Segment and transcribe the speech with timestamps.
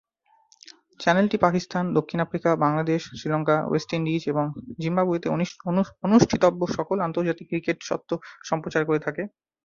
[0.99, 4.45] চ্যানেলটি পাকিস্তান, দক্ষিণ Africa, Bangladesh, Sri Lanka, West Indies এবং
[4.81, 5.27] জিম্বাবুয়েতে
[6.05, 8.11] অনুষ্ঠিতব্য সকল আন্তর্জাতিক ক্রিকেট স্বত্ত্ব
[8.49, 9.23] সম্প্রচার করে থাকে।